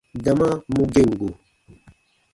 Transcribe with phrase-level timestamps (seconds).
[0.23, 1.29] Dama mu gem go.